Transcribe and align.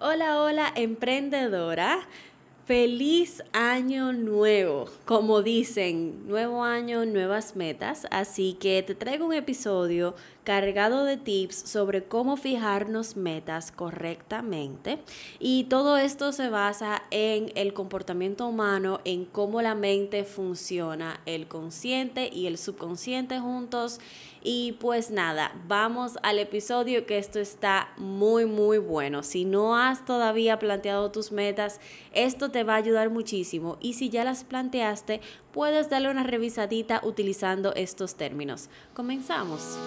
Hola, 0.00 0.42
hola, 0.42 0.72
emprendedora. 0.74 2.00
Feliz 2.66 3.44
año 3.52 4.12
nuevo. 4.12 4.86
Como 5.04 5.40
dicen, 5.42 6.26
nuevo 6.26 6.64
año, 6.64 7.04
nuevas 7.04 7.54
metas. 7.54 8.04
Así 8.10 8.54
que 8.54 8.82
te 8.82 8.96
traigo 8.96 9.26
un 9.26 9.34
episodio 9.34 10.16
cargado 10.42 11.04
de 11.04 11.16
tips 11.16 11.54
sobre 11.54 12.04
cómo 12.04 12.36
fijarnos 12.36 13.16
metas 13.16 13.70
correctamente. 13.70 14.98
Y 15.38 15.64
todo 15.64 15.96
esto 15.96 16.32
se 16.32 16.48
basa 16.48 17.02
en 17.12 17.52
el 17.54 17.72
comportamiento 17.72 18.48
humano, 18.48 19.00
en 19.04 19.26
cómo 19.26 19.62
la 19.62 19.76
mente 19.76 20.24
funciona, 20.24 21.20
el 21.24 21.46
consciente 21.46 22.30
y 22.32 22.48
el 22.48 22.58
subconsciente 22.58 23.38
juntos. 23.38 24.00
Y 24.46 24.72
pues 24.72 25.10
nada, 25.10 25.52
vamos 25.66 26.18
al 26.22 26.38
episodio 26.38 27.06
que 27.06 27.16
esto 27.16 27.40
está 27.40 27.88
muy 27.96 28.44
muy 28.44 28.76
bueno. 28.76 29.22
Si 29.22 29.46
no 29.46 29.74
has 29.74 30.04
todavía 30.04 30.58
planteado 30.58 31.10
tus 31.10 31.32
metas, 31.32 31.80
esto 32.12 32.50
te 32.50 32.62
va 32.62 32.74
a 32.74 32.76
ayudar 32.76 33.08
muchísimo. 33.08 33.78
Y 33.80 33.94
si 33.94 34.10
ya 34.10 34.22
las 34.22 34.44
planteaste, 34.44 35.22
puedes 35.50 35.88
darle 35.88 36.10
una 36.10 36.24
revisadita 36.24 37.00
utilizando 37.04 37.72
estos 37.74 38.16
términos. 38.16 38.68
Comenzamos. 38.92 39.78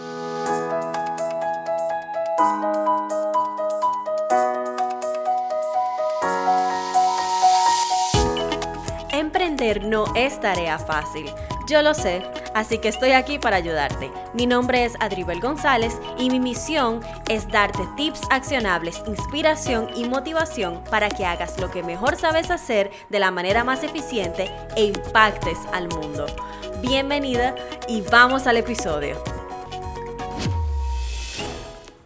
Emprender 9.13 9.85
no 9.85 10.05
es 10.15 10.41
tarea 10.41 10.79
fácil. 10.79 11.27
Yo 11.69 11.83
lo 11.83 11.93
sé, 11.93 12.23
así 12.57 12.79
que 12.79 12.87
estoy 12.87 13.11
aquí 13.11 13.37
para 13.37 13.57
ayudarte. 13.57 14.11
Mi 14.33 14.47
nombre 14.47 14.83
es 14.83 14.95
Adribel 14.99 15.39
González 15.39 15.95
y 16.17 16.31
mi 16.31 16.39
misión 16.39 17.01
es 17.29 17.47
darte 17.47 17.83
tips 17.95 18.21
accionables, 18.31 19.03
inspiración 19.05 19.89
y 19.95 20.09
motivación 20.09 20.83
para 20.89 21.09
que 21.09 21.23
hagas 21.23 21.59
lo 21.59 21.69
que 21.69 21.83
mejor 21.83 22.15
sabes 22.15 22.49
hacer 22.49 22.89
de 23.09 23.19
la 23.19 23.29
manera 23.29 23.63
más 23.63 23.83
eficiente 23.83 24.51
e 24.75 24.85
impactes 24.85 25.59
al 25.71 25.87
mundo. 25.89 26.25
Bienvenida 26.81 27.53
y 27.87 28.01
vamos 28.01 28.47
al 28.47 28.57
episodio. 28.57 29.21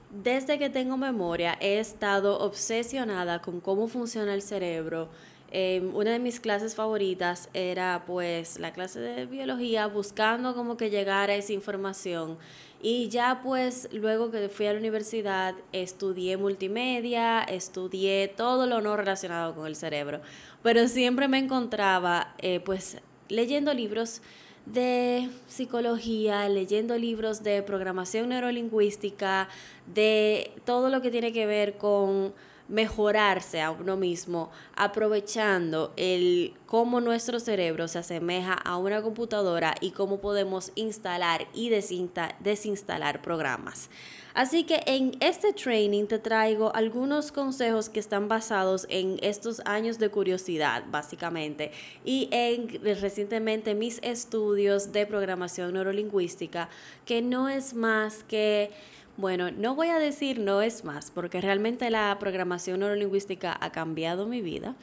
Desde 0.09 0.59
que 0.59 0.69
tengo 0.69 0.97
memoria 0.97 1.57
he 1.61 1.79
estado 1.79 2.37
obsesionada 2.39 3.41
con 3.41 3.61
cómo 3.61 3.87
funciona 3.87 4.33
el 4.33 4.41
cerebro 4.41 5.09
Em, 5.53 5.93
una 5.93 6.11
de 6.11 6.19
mis 6.19 6.39
clases 6.39 6.75
favoritas 6.75 7.49
era 7.53 8.03
pues 8.07 8.57
la 8.57 8.71
clase 8.71 9.01
de 9.01 9.25
biología, 9.25 9.87
buscando 9.87 10.55
como 10.55 10.77
que 10.77 10.89
llegara 10.89 11.35
esa 11.35 11.51
información. 11.51 12.37
Y 12.81 13.09
ya 13.09 13.41
pues 13.43 13.89
luego 13.91 14.31
que 14.31 14.47
fui 14.47 14.67
a 14.67 14.73
la 14.73 14.79
universidad 14.79 15.53
estudié 15.73 16.37
multimedia, 16.37 17.43
estudié 17.43 18.29
todo 18.29 18.65
lo 18.65 18.79
no 18.79 18.95
relacionado 18.95 19.53
con 19.53 19.67
el 19.67 19.75
cerebro, 19.75 20.21
pero 20.63 20.87
siempre 20.87 21.27
me 21.27 21.37
encontraba 21.37 22.33
eh, 22.39 22.61
pues 22.61 22.97
leyendo 23.27 23.73
libros 23.73 24.21
de 24.65 25.29
psicología, 25.47 26.47
leyendo 26.47 26.97
libros 26.97 27.43
de 27.43 27.61
programación 27.61 28.29
neurolingüística, 28.29 29.49
de 29.93 30.51
todo 30.65 30.89
lo 30.89 31.01
que 31.01 31.11
tiene 31.11 31.33
que 31.33 31.45
ver 31.45 31.77
con 31.77 32.33
mejorarse 32.71 33.61
a 33.61 33.69
uno 33.69 33.97
mismo 33.97 34.49
aprovechando 34.75 35.93
el 35.97 36.53
cómo 36.65 37.01
nuestro 37.01 37.39
cerebro 37.39 37.87
se 37.87 37.99
asemeja 37.99 38.53
a 38.53 38.77
una 38.77 39.01
computadora 39.01 39.75
y 39.81 39.91
cómo 39.91 40.21
podemos 40.21 40.71
instalar 40.75 41.47
y 41.53 41.69
desinstalar 41.69 43.21
programas. 43.21 43.89
Así 44.33 44.63
que 44.63 44.81
en 44.85 45.11
este 45.19 45.51
training 45.51 46.05
te 46.05 46.17
traigo 46.17 46.73
algunos 46.73 47.33
consejos 47.33 47.89
que 47.89 47.99
están 47.99 48.29
basados 48.29 48.87
en 48.89 49.19
estos 49.21 49.61
años 49.65 49.99
de 49.99 50.07
curiosidad, 50.07 50.85
básicamente, 50.89 51.73
y 52.05 52.29
en 52.31 52.69
recientemente 53.01 53.75
mis 53.75 53.99
estudios 54.01 54.93
de 54.93 55.05
programación 55.05 55.73
neurolingüística, 55.73 56.69
que 57.05 57.21
no 57.21 57.49
es 57.49 57.73
más 57.73 58.23
que 58.23 58.71
bueno, 59.21 59.51
no 59.51 59.75
voy 59.75 59.89
a 59.89 59.99
decir 59.99 60.39
no 60.39 60.63
es 60.63 60.83
más, 60.83 61.11
porque 61.11 61.39
realmente 61.41 61.89
la 61.91 62.17
programación 62.19 62.79
neurolingüística 62.79 63.55
ha 63.61 63.71
cambiado 63.71 64.25
mi 64.25 64.41
vida, 64.41 64.75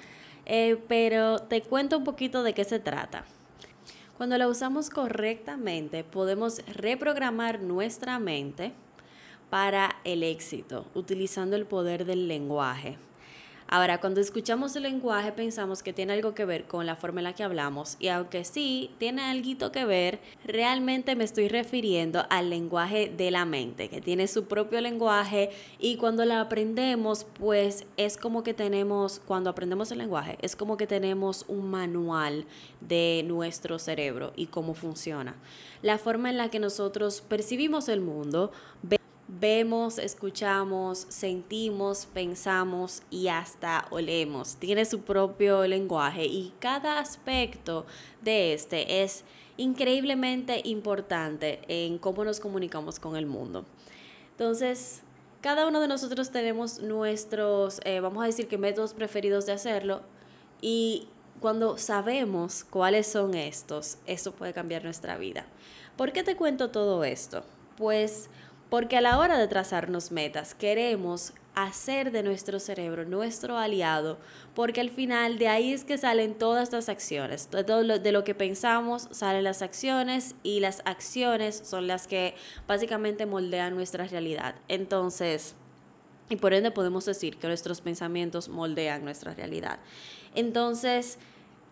eh, 0.46 0.78
pero 0.86 1.40
te 1.40 1.60
cuento 1.60 1.98
un 1.98 2.04
poquito 2.04 2.44
de 2.44 2.54
qué 2.54 2.64
se 2.64 2.78
trata. 2.78 3.24
Cuando 4.16 4.38
la 4.38 4.48
usamos 4.48 4.90
correctamente, 4.90 6.04
podemos 6.04 6.64
reprogramar 6.66 7.60
nuestra 7.60 8.18
mente 8.20 8.72
para 9.50 9.96
el 10.04 10.22
éxito, 10.22 10.86
utilizando 10.94 11.56
el 11.56 11.66
poder 11.66 12.04
del 12.04 12.28
lenguaje. 12.28 12.96
Ahora, 13.70 14.00
cuando 14.00 14.22
escuchamos 14.22 14.74
el 14.76 14.84
lenguaje 14.84 15.30
pensamos 15.30 15.82
que 15.82 15.92
tiene 15.92 16.14
algo 16.14 16.32
que 16.32 16.46
ver 16.46 16.64
con 16.64 16.86
la 16.86 16.96
forma 16.96 17.20
en 17.20 17.24
la 17.24 17.34
que 17.34 17.42
hablamos 17.42 17.98
y 18.00 18.08
aunque 18.08 18.46
sí 18.46 18.90
tiene 18.96 19.20
algo 19.20 19.70
que 19.70 19.84
ver, 19.84 20.20
realmente 20.46 21.14
me 21.16 21.24
estoy 21.24 21.48
refiriendo 21.48 22.24
al 22.30 22.48
lenguaje 22.48 23.12
de 23.14 23.30
la 23.30 23.44
mente, 23.44 23.90
que 23.90 24.00
tiene 24.00 24.26
su 24.26 24.46
propio 24.46 24.80
lenguaje 24.80 25.50
y 25.78 25.98
cuando 25.98 26.24
la 26.24 26.40
aprendemos, 26.40 27.26
pues 27.38 27.84
es 27.98 28.16
como 28.16 28.42
que 28.42 28.54
tenemos, 28.54 29.20
cuando 29.26 29.50
aprendemos 29.50 29.92
el 29.92 29.98
lenguaje, 29.98 30.38
es 30.40 30.56
como 30.56 30.78
que 30.78 30.86
tenemos 30.86 31.44
un 31.46 31.70
manual 31.70 32.46
de 32.80 33.22
nuestro 33.26 33.78
cerebro 33.78 34.32
y 34.34 34.46
cómo 34.46 34.72
funciona. 34.72 35.36
La 35.82 35.98
forma 35.98 36.30
en 36.30 36.38
la 36.38 36.48
que 36.48 36.58
nosotros 36.58 37.20
percibimos 37.20 37.90
el 37.90 38.00
mundo, 38.00 38.50
vemos, 39.28 39.98
escuchamos, 39.98 41.06
sentimos, 41.08 42.06
pensamos 42.06 43.02
y 43.10 43.28
hasta 43.28 43.86
olemos. 43.90 44.56
Tiene 44.56 44.84
su 44.86 45.02
propio 45.02 45.66
lenguaje 45.66 46.24
y 46.24 46.52
cada 46.58 46.98
aspecto 46.98 47.86
de 48.22 48.54
este 48.54 49.02
es 49.02 49.24
increíblemente 49.58 50.62
importante 50.64 51.60
en 51.68 51.98
cómo 51.98 52.24
nos 52.24 52.40
comunicamos 52.40 52.98
con 52.98 53.16
el 53.16 53.26
mundo. 53.26 53.66
Entonces, 54.30 55.02
cada 55.42 55.66
uno 55.66 55.80
de 55.80 55.88
nosotros 55.88 56.30
tenemos 56.30 56.80
nuestros, 56.80 57.80
eh, 57.84 58.00
vamos 58.00 58.22
a 58.22 58.26
decir 58.26 58.48
que 58.48 58.56
métodos 58.56 58.94
preferidos 58.94 59.46
de 59.46 59.52
hacerlo 59.52 60.00
y 60.60 61.08
cuando 61.40 61.78
sabemos 61.78 62.64
cuáles 62.64 63.06
son 63.06 63.34
estos, 63.34 63.98
eso 64.06 64.32
puede 64.32 64.52
cambiar 64.52 64.82
nuestra 64.84 65.18
vida. 65.18 65.46
¿Por 65.96 66.12
qué 66.12 66.22
te 66.22 66.36
cuento 66.36 66.70
todo 66.70 67.04
esto? 67.04 67.44
Pues 67.76 68.28
porque 68.70 68.96
a 68.96 69.00
la 69.00 69.18
hora 69.18 69.38
de 69.38 69.48
trazarnos 69.48 70.12
metas, 70.12 70.54
queremos 70.54 71.32
hacer 71.54 72.12
de 72.12 72.22
nuestro 72.22 72.60
cerebro 72.60 73.04
nuestro 73.04 73.58
aliado, 73.58 74.18
porque 74.54 74.80
al 74.80 74.90
final 74.90 75.38
de 75.38 75.48
ahí 75.48 75.72
es 75.72 75.84
que 75.84 75.98
salen 75.98 76.34
todas 76.34 76.72
las 76.72 76.88
acciones. 76.88 77.48
Todo 77.48 77.82
lo, 77.82 77.98
de 77.98 78.12
lo 78.12 78.22
que 78.22 78.34
pensamos 78.34 79.08
salen 79.10 79.44
las 79.44 79.62
acciones 79.62 80.36
y 80.42 80.60
las 80.60 80.82
acciones 80.84 81.60
son 81.64 81.86
las 81.86 82.06
que 82.06 82.34
básicamente 82.68 83.26
moldean 83.26 83.74
nuestra 83.74 84.06
realidad. 84.06 84.54
Entonces, 84.68 85.54
y 86.30 86.36
por 86.36 86.54
ende 86.54 86.70
podemos 86.70 87.04
decir 87.06 87.38
que 87.38 87.48
nuestros 87.48 87.80
pensamientos 87.80 88.48
moldean 88.48 89.04
nuestra 89.04 89.34
realidad. 89.34 89.78
Entonces, 90.34 91.18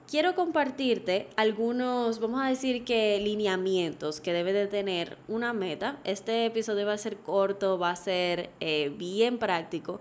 quiero 0.09 0.35
compartirte 0.35 1.29
algunos, 1.37 2.21
vamos 2.21 2.43
a 2.43 2.49
decir 2.49 2.85
que 2.85 3.21
lineamientos 3.21 4.21
que 4.21 4.33
debe 4.33 4.53
de 4.53 4.67
tener 4.67 5.19
una 5.29 5.53
meta. 5.53 5.99
Este 6.05 6.47
episodio 6.47 6.87
va 6.87 6.95
a 6.95 6.99
ser 6.99 7.17
corto, 7.19 7.79
va 7.79 7.91
a 7.91 7.97
ser 7.97 8.51
eh, 8.61 8.93
bien 8.97 9.39
práctico. 9.39 10.01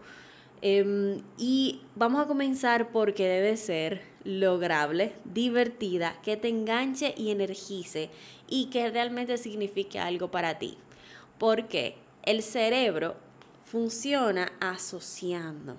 Em, 0.62 1.22
y 1.38 1.82
vamos 1.96 2.24
a 2.24 2.28
comenzar 2.28 2.92
porque 2.92 3.28
debe 3.28 3.58
ser 3.58 4.02
lograble, 4.24 5.14
divertida, 5.26 6.16
que 6.24 6.38
te 6.38 6.50
enganche 6.50 7.14
y 7.18 7.30
energice 7.30 8.10
y 8.48 8.68
que 8.68 8.90
realmente 8.90 9.38
signifique 9.38 10.00
algo 10.00 10.32
para 10.32 10.58
ti. 10.58 10.78
Porque 11.38 11.96
el 12.24 12.42
cerebro 12.42 13.16
funciona 13.66 14.54
asociando 14.60 15.76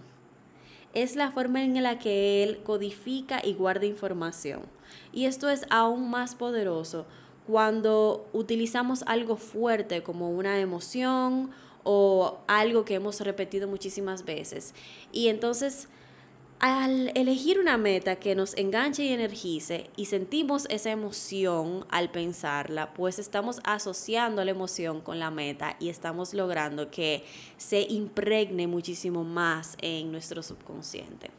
es 0.94 1.16
la 1.16 1.30
forma 1.30 1.62
en 1.62 1.82
la 1.82 1.98
que 1.98 2.42
él 2.42 2.58
codifica 2.64 3.40
y 3.44 3.54
guarda 3.54 3.86
información. 3.86 4.62
Y 5.12 5.26
esto 5.26 5.48
es 5.48 5.66
aún 5.70 6.10
más 6.10 6.34
poderoso 6.34 7.06
cuando 7.46 8.26
utilizamos 8.32 9.02
algo 9.06 9.36
fuerte 9.36 10.02
como 10.02 10.30
una 10.30 10.58
emoción 10.58 11.50
o 11.84 12.38
algo 12.48 12.84
que 12.84 12.94
hemos 12.94 13.20
repetido 13.20 13.68
muchísimas 13.68 14.24
veces. 14.24 14.74
Y 15.12 15.28
entonces 15.28 15.88
al 16.58 17.12
elegir 17.14 17.58
una 17.58 17.76
meta 17.76 18.16
que 18.16 18.34
nos 18.34 18.56
enganche 18.56 19.04
y 19.04 19.12
energice 19.12 19.90
y 19.96 20.06
sentimos 20.06 20.66
esa 20.70 20.90
emoción 20.90 21.84
al 21.90 22.10
pensarla, 22.10 22.94
pues 22.94 23.18
estamos 23.18 23.60
asociando 23.64 24.44
la 24.44 24.52
emoción 24.52 25.00
con 25.00 25.18
la 25.18 25.30
meta 25.30 25.76
y 25.78 25.90
estamos 25.90 26.32
logrando 26.32 26.90
que 26.90 27.24
se 27.58 27.82
impregne 27.82 28.66
muchísimo 28.66 29.22
más 29.22 29.76
en 29.80 30.10
nuestro 30.10 30.42
subconsciente. 30.42 31.30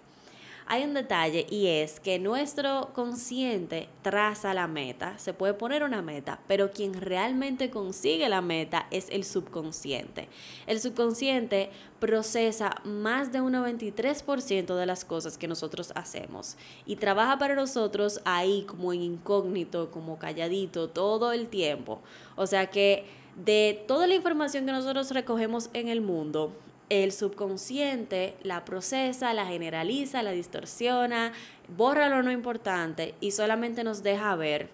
Hay 0.68 0.84
un 0.84 0.94
detalle 0.94 1.48
y 1.50 1.68
es 1.68 2.00
que 2.00 2.20
nuestro 2.20 2.92
consciente 2.94 3.90
traza 4.02 4.54
la 4.54 4.68
meta, 4.68 5.18
se 5.18 5.34
puede 5.34 5.54
poner 5.54 5.84
una 5.84 6.02
meta, 6.02 6.40
pero 6.48 6.72
quien 6.72 6.94
realmente 6.94 7.70
consigue 7.70 8.28
la 8.30 8.42
meta 8.42 8.88
es 8.92 9.08
el 9.10 9.24
subconsciente. 9.24 10.28
El 10.66 10.80
subconsciente 10.80 11.70
procesa 12.00 12.76
más 12.84 13.32
de 13.32 13.42
un 13.42 13.54
93% 13.54 14.76
de 14.76 14.86
las 14.86 15.06
cosas 15.06 15.38
que 15.38 15.48
nosotros 15.48 15.92
hacemos 15.96 16.58
y 16.86 16.98
trabaja 16.98 17.38
para 17.38 17.56
nosotros 17.56 18.22
ahí 18.26 18.64
como 18.68 18.94
en 18.94 19.02
incógnito, 19.02 19.90
como 19.92 20.20
calladito 20.20 20.90
todo 20.90 21.32
el 21.32 21.48
tiempo. 21.48 22.02
O 22.36 22.46
sea 22.46 22.68
que 22.68 23.06
de 23.36 23.84
toda 23.88 24.08
la 24.08 24.16
información 24.16 24.66
que 24.66 24.72
nosotros 24.72 25.12
recogemos 25.12 25.70
en 25.74 25.88
el 25.88 26.02
mundo, 26.02 26.54
el 26.90 27.12
subconsciente 27.12 28.36
la 28.44 28.64
procesa, 28.66 29.34
la 29.34 29.46
generaliza, 29.46 30.24
la 30.24 30.32
distorsiona, 30.32 31.34
borra 31.76 32.10
lo 32.10 32.24
no 32.24 32.32
importante 32.32 33.16
y 33.20 33.32
solamente 33.32 33.84
nos 33.84 34.04
deja 34.04 34.36
ver 34.36 34.70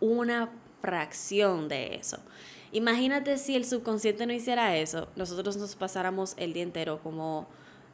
una 0.00 0.50
fracción 0.82 1.68
de 1.68 1.94
eso. 1.96 2.18
Imagínate 2.72 3.38
si 3.38 3.56
el 3.56 3.64
subconsciente 3.64 4.26
no 4.26 4.32
hiciera 4.32 4.76
eso, 4.76 5.08
nosotros 5.16 5.56
nos 5.56 5.76
pasáramos 5.76 6.34
el 6.36 6.52
día 6.52 6.62
entero 6.62 7.00
como 7.02 7.46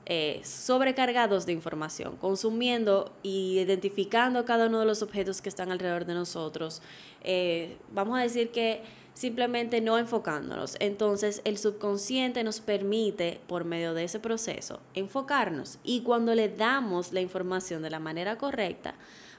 eh, 0.07 0.41
sobrecargados 0.43 1.47
de 1.47 1.53
información, 1.53 2.17
consumiendo 2.17 3.13
y 3.23 3.61
identificando 3.61 4.45
cada 4.45 4.67
uno 4.67 4.81
de 4.81 4.87
los 4.87 5.01
objetos 5.01 5.41
que 5.41 5.49
están 5.49 5.71
alrededor 5.71 6.07
de 6.07 6.15
nosotros. 6.15 6.83
Eh, 7.23 7.77
vamos 7.93 8.19
a 8.19 8.23
decir 8.23 8.51
que 8.51 8.83
simplemente 9.15 9.81
no 9.81 9.99
enfocándonos. 9.99 10.77
Entonces 10.81 11.43
el 11.45 11.59
subconsciente 11.59 12.45
nos 12.45 12.61
permite, 12.61 13.41
por 13.47 13.65
medio 13.65 13.95
de 13.95 14.05
ese 14.05 14.21
proceso, 14.21 14.81
enfocarnos. 14.95 15.79
Y 15.85 16.03
cuando 16.03 16.35
le 16.35 16.49
damos 16.49 17.13
la 17.13 17.21
información 17.21 17.83
de 17.83 17.91
la 17.91 17.99
manera 17.99 18.39
correcta, 18.39 18.95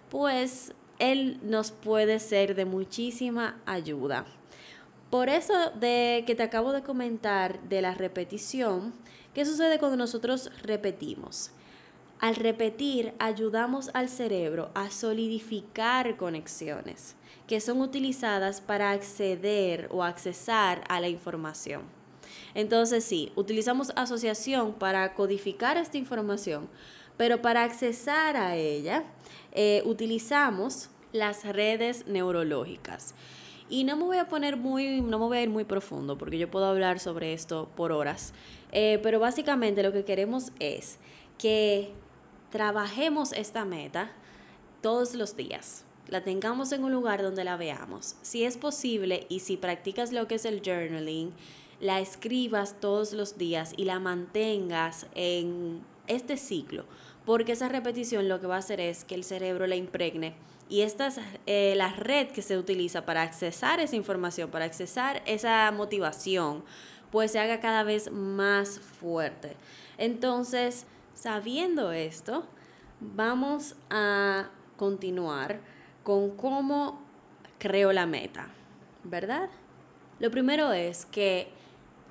pues 0.09 0.73
él 0.99 1.39
nos 1.43 1.71
puede 1.71 2.19
ser 2.19 2.55
de 2.55 2.65
muchísima 2.65 3.59
ayuda. 3.65 4.25
Por 5.09 5.29
eso 5.29 5.53
de 5.79 6.23
que 6.25 6.35
te 6.35 6.43
acabo 6.43 6.71
de 6.71 6.81
comentar 6.81 7.61
de 7.69 7.81
la 7.81 7.93
repetición, 7.93 8.93
¿qué 9.33 9.45
sucede 9.45 9.79
cuando 9.79 9.97
nosotros 9.97 10.49
repetimos? 10.63 11.51
Al 12.23 12.37
repetir, 12.37 13.13
ayudamos 13.19 13.91
al 13.93 14.07
cerebro 14.07 14.71
a 14.75 14.91
solidificar 14.91 16.15
conexiones 16.15 17.17
que 17.47 17.59
son 17.59 17.81
utilizadas 17.81 18.61
para 18.61 18.91
acceder 18.91 19.89
o 19.91 20.03
accesar 20.03 20.85
a 20.87 21.01
la 21.01 21.09
información. 21.09 21.81
Entonces 22.55 23.03
sí, 23.03 23.33
utilizamos 23.35 23.91
asociación 23.97 24.71
para 24.71 25.15
codificar 25.15 25.75
esta 25.75 25.97
información, 25.97 26.69
pero 27.17 27.41
para 27.41 27.65
accesar 27.65 28.37
a 28.37 28.55
ella 28.55 29.03
eh, 29.51 29.83
utilizamos 29.83 30.91
las 31.11 31.43
redes 31.43 32.07
neurológicas. 32.07 33.15
Y 33.67 33.83
no 33.83 33.97
me 33.97 34.03
voy 34.05 34.17
a 34.17 34.29
poner 34.29 34.55
muy, 34.55 35.01
no 35.01 35.19
me 35.19 35.25
voy 35.25 35.39
a 35.39 35.43
ir 35.43 35.49
muy 35.49 35.65
profundo 35.65 36.17
porque 36.17 36.37
yo 36.37 36.49
puedo 36.49 36.67
hablar 36.67 37.01
sobre 37.01 37.33
esto 37.33 37.67
por 37.75 37.91
horas. 37.91 38.33
Eh, 38.71 39.01
pero 39.03 39.19
básicamente 39.19 39.83
lo 39.83 39.91
que 39.91 40.05
queremos 40.05 40.53
es 40.59 40.99
que 41.37 41.91
trabajemos 42.53 43.33
esta 43.33 43.65
meta 43.65 44.11
todos 44.81 45.15
los 45.15 45.35
días 45.35 45.85
la 46.07 46.21
tengamos 46.21 46.71
en 46.71 46.83
un 46.83 46.91
lugar 46.91 47.23
donde 47.23 47.43
la 47.43 47.57
veamos. 47.57 48.15
Si 48.21 48.43
es 48.43 48.57
posible 48.57 49.25
y 49.29 49.39
si 49.39 49.57
practicas 49.57 50.11
lo 50.11 50.27
que 50.27 50.35
es 50.35 50.45
el 50.45 50.61
journaling, 50.63 51.33
la 51.79 51.99
escribas 52.01 52.79
todos 52.79 53.13
los 53.13 53.39
días 53.39 53.73
y 53.77 53.85
la 53.85 53.99
mantengas 53.99 55.07
en 55.15 55.81
este 56.05 56.37
ciclo, 56.37 56.85
porque 57.25 57.53
esa 57.53 57.67
repetición 57.67 58.29
lo 58.29 58.39
que 58.39 58.45
va 58.45 58.57
a 58.57 58.59
hacer 58.59 58.79
es 58.79 59.05
que 59.05 59.15
el 59.15 59.23
cerebro 59.23 59.65
la 59.65 59.75
impregne 59.75 60.35
y 60.69 60.81
esta 60.81 61.07
es 61.07 61.19
eh, 61.47 61.73
la 61.75 61.93
red 61.93 62.27
que 62.27 62.43
se 62.43 62.59
utiliza 62.59 63.03
para 63.07 63.23
accesar 63.23 63.79
esa 63.79 63.95
información, 63.95 64.51
para 64.51 64.65
accesar 64.65 65.23
esa 65.25 65.71
motivación, 65.71 66.63
pues 67.11 67.31
se 67.31 67.39
haga 67.39 67.59
cada 67.59 67.83
vez 67.83 68.11
más 68.11 68.79
fuerte. 68.79 69.55
Entonces, 69.97 70.85
sabiendo 71.13 71.91
esto, 71.91 72.45
vamos 72.99 73.75
a 73.89 74.49
continuar 74.77 75.59
con 76.03 76.35
cómo 76.35 77.01
creo 77.59 77.93
la 77.93 78.05
meta, 78.05 78.49
¿verdad? 79.03 79.49
Lo 80.19 80.31
primero 80.31 80.73
es 80.73 81.05
que 81.05 81.47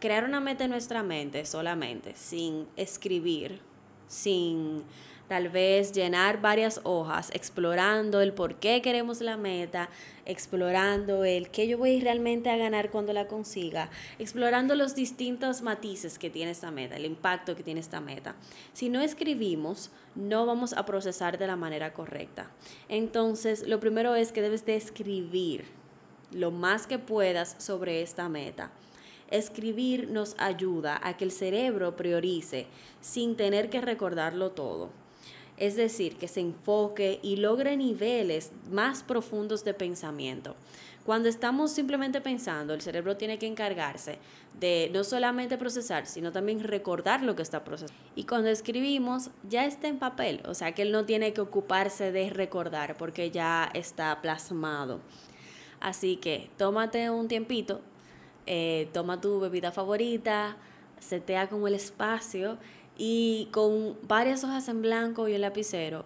crear 0.00 0.25
una 0.25 0.40
meta 0.40 0.64
en 0.64 0.70
nuestra 0.70 1.02
mente 1.02 1.44
solamente, 1.44 2.16
sin 2.16 2.66
escribir, 2.76 3.60
sin 4.08 4.82
tal 5.29 5.49
vez 5.49 5.93
llenar 5.93 6.41
varias 6.41 6.81
hojas, 6.85 7.31
explorando 7.33 8.21
el 8.21 8.33
por 8.33 8.57
qué 8.57 8.83
queremos 8.83 9.21
la 9.21 9.37
meta, 9.37 9.89
explorando 10.27 11.25
el 11.25 11.51
qué 11.51 11.67
yo 11.67 11.79
voy 11.79 12.01
realmente 12.01 12.51
a 12.51 12.57
ganar 12.57 12.91
cuando 12.91 13.13
la 13.13 13.27
consiga, 13.27 13.91
explorando 14.19 14.75
los 14.75 14.95
distintos 14.95 15.63
matices 15.63 16.19
que 16.19 16.31
tiene 16.31 16.51
esta 16.51 16.71
meta, 16.71 16.97
el 16.97 17.07
impacto 17.07 17.57
que 17.57 17.63
tiene 17.63 17.81
esta 17.81 18.01
meta. 18.01 18.35
Si 18.73 18.89
no 18.89 19.01
escribimos, 19.01 19.91
no 20.15 20.47
vamos 20.47 20.73
a 20.75 20.85
procesar 20.85 21.39
de 21.39 21.47
la 21.47 21.57
manera 21.57 21.93
correcta. 21.93 22.51
Entonces, 22.89 23.67
lo 23.67 23.81
primero 23.81 24.15
es 24.15 24.33
que 24.33 24.43
debes 24.43 24.67
de 24.67 24.77
escribir 24.77 25.65
lo 26.31 26.51
más 26.51 26.87
que 26.87 26.99
puedas 26.99 27.57
sobre 27.59 28.03
esta 28.03 28.29
meta. 28.29 28.71
Escribir 29.31 30.11
nos 30.11 30.35
ayuda 30.39 31.01
a 31.03 31.17
que 31.17 31.25
el 31.25 31.33
cerebro 31.33 31.97
priorice 31.97 32.67
sin 33.01 33.37
tener 33.37 33.71
que 33.71 33.81
recordarlo 33.81 34.51
todo. 34.51 34.91
Es 35.56 35.76
decir, 35.76 36.16
que 36.16 36.28
se 36.28 36.40
enfoque 36.40 37.20
y 37.22 37.37
logre 37.37 37.76
niveles 37.76 38.52
más 38.70 39.02
profundos 39.02 39.64
de 39.64 39.75
pensamiento. 39.75 40.56
Cuando 41.04 41.28
estamos 41.28 41.72
simplemente 41.72 42.20
pensando, 42.20 42.75
el 42.75 42.81
cerebro 42.81 43.16
tiene 43.16 43.38
que 43.38 43.46
encargarse 43.46 44.19
de 44.60 44.88
no 44.93 45.02
solamente 45.02 45.58
procesar, 45.58 46.06
sino 46.06 46.31
también 46.31 46.62
recordar 46.62 47.22
lo 47.22 47.34
que 47.34 47.43
está 47.43 47.64
procesando. 47.64 48.00
Y 48.14 48.25
cuando 48.25 48.50
escribimos, 48.50 49.31
ya 49.49 49.64
está 49.64 49.88
en 49.88 49.99
papel, 49.99 50.40
o 50.46 50.54
sea 50.54 50.72
que 50.72 50.82
él 50.82 50.93
no 50.93 51.04
tiene 51.04 51.32
que 51.32 51.40
ocuparse 51.40 52.12
de 52.12 52.31
recordar 52.31 52.96
porque 52.96 53.32
ya 53.32 53.69
está 53.75 54.20
plasmado. 54.22 55.00
Así 55.81 56.16
que 56.16 56.50
tómate 56.56 57.10
un 57.10 57.26
tiempito, 57.26 57.81
eh, 58.46 58.88
toma 58.93 59.20
tu 59.20 59.40
bebida 59.40 59.72
favorita, 59.72 60.56
setea 61.00 61.49
como 61.49 61.66
el 61.66 61.75
espacio 61.75 62.58
y 62.97 63.49
con 63.53 63.97
varias 64.06 64.44
hojas 64.44 64.69
en 64.69 64.83
blanco 64.83 65.29
y 65.29 65.35
el 65.35 65.43
lapicero, 65.43 66.05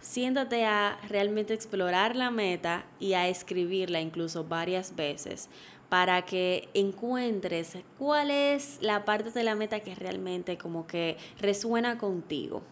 siéntate 0.00 0.64
a 0.64 0.98
realmente 1.08 1.54
explorar 1.54 2.16
la 2.16 2.30
meta 2.30 2.84
y 2.98 3.14
a 3.14 3.28
escribirla 3.28 4.00
incluso 4.00 4.44
varias 4.44 4.96
veces 4.96 5.48
para 5.88 6.22
que 6.22 6.70
encuentres 6.72 7.76
cuál 7.98 8.30
es 8.30 8.78
la 8.80 9.04
parte 9.04 9.30
de 9.30 9.44
la 9.44 9.54
meta 9.54 9.80
que 9.80 9.94
realmente 9.94 10.56
como 10.56 10.86
que 10.86 11.18
resuena 11.38 11.98
contigo. 11.98 12.62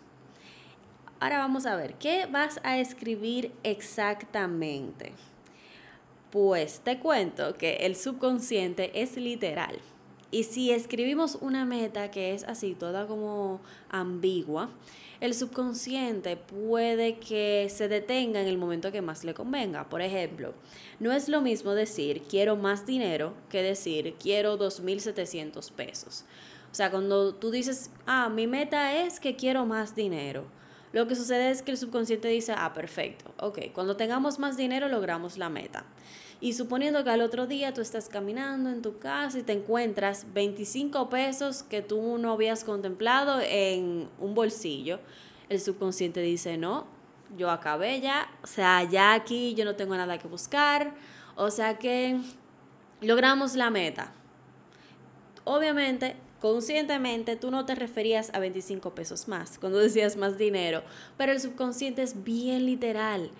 Ahora 1.20 1.36
vamos 1.36 1.66
a 1.66 1.76
ver, 1.76 1.94
¿qué 1.94 2.24
vas 2.24 2.60
a 2.64 2.78
escribir 2.78 3.52
exactamente? 3.62 5.12
Pues 6.30 6.80
te 6.80 6.98
cuento 6.98 7.58
que 7.58 7.76
el 7.80 7.94
subconsciente 7.94 9.02
es 9.02 9.18
literal. 9.18 9.78
Y 10.30 10.44
si 10.44 10.70
escribimos 10.70 11.38
una 11.40 11.64
meta 11.64 12.10
que 12.10 12.34
es 12.34 12.44
así, 12.44 12.74
toda 12.74 13.06
como 13.06 13.60
ambigua, 13.88 14.70
el 15.20 15.34
subconsciente 15.34 16.36
puede 16.36 17.18
que 17.18 17.68
se 17.68 17.88
detenga 17.88 18.40
en 18.40 18.46
el 18.46 18.56
momento 18.56 18.92
que 18.92 19.02
más 19.02 19.24
le 19.24 19.34
convenga. 19.34 19.88
Por 19.88 20.00
ejemplo, 20.00 20.54
no 20.98 21.12
es 21.12 21.28
lo 21.28 21.42
mismo 21.42 21.74
decir 21.74 22.22
quiero 22.28 22.56
más 22.56 22.86
dinero 22.86 23.34
que 23.50 23.62
decir 23.62 24.14
quiero 24.20 24.58
2.700 24.58 25.70
pesos. 25.72 26.24
O 26.70 26.74
sea, 26.74 26.90
cuando 26.90 27.34
tú 27.34 27.50
dices, 27.50 27.90
ah, 28.06 28.28
mi 28.28 28.46
meta 28.46 29.04
es 29.04 29.18
que 29.18 29.34
quiero 29.34 29.66
más 29.66 29.96
dinero, 29.96 30.44
lo 30.92 31.06
que 31.06 31.14
sucede 31.14 31.50
es 31.50 31.62
que 31.62 31.70
el 31.70 31.78
subconsciente 31.78 32.28
dice, 32.28 32.52
ah, 32.56 32.72
perfecto, 32.72 33.32
ok, 33.38 33.72
cuando 33.72 33.96
tengamos 33.96 34.38
más 34.38 34.56
dinero 34.56 34.88
logramos 34.88 35.38
la 35.38 35.48
meta. 35.48 35.84
Y 36.40 36.54
suponiendo 36.54 37.04
que 37.04 37.10
al 37.10 37.20
otro 37.20 37.46
día 37.46 37.74
tú 37.74 37.82
estás 37.82 38.08
caminando 38.08 38.70
en 38.70 38.80
tu 38.80 38.98
casa 38.98 39.38
y 39.38 39.42
te 39.42 39.52
encuentras 39.52 40.26
25 40.32 41.10
pesos 41.10 41.62
que 41.62 41.82
tú 41.82 42.16
no 42.18 42.32
habías 42.32 42.64
contemplado 42.64 43.40
en 43.40 44.08
un 44.18 44.34
bolsillo, 44.34 45.00
el 45.50 45.60
subconsciente 45.60 46.20
dice, 46.22 46.56
no, 46.56 46.86
yo 47.36 47.50
acabé 47.50 48.00
ya, 48.00 48.30
o 48.42 48.46
sea, 48.46 48.82
ya 48.84 49.12
aquí 49.12 49.54
yo 49.54 49.64
no 49.64 49.76
tengo 49.76 49.96
nada 49.96 50.18
que 50.18 50.28
buscar, 50.28 50.94
o 51.36 51.50
sea 51.50 51.78
que 51.78 52.18
logramos 53.00 53.54
la 53.54 53.70
meta. 53.70 54.12
Obviamente, 55.44 56.16
conscientemente 56.40 57.36
tú 57.36 57.50
no 57.50 57.66
te 57.66 57.74
referías 57.74 58.30
a 58.34 58.38
25 58.38 58.94
pesos 58.94 59.28
más 59.28 59.58
cuando 59.58 59.78
decías 59.78 60.16
más 60.16 60.38
dinero, 60.38 60.82
pero 61.16 61.32
el 61.32 61.40
subconsciente 61.40 62.02
es 62.02 62.24
bien 62.24 62.66
literal 62.66 63.30